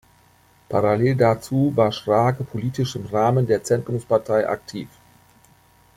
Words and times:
Parallel 0.67 1.15
dazu 1.15 1.73
war 1.75 1.91
Schrage 1.91 2.43
politisch 2.43 2.95
im 2.95 3.05
Rahmen 3.05 3.45
der 3.45 3.63
Zentrumspartei 3.63 4.49
aktiv. 4.49 4.89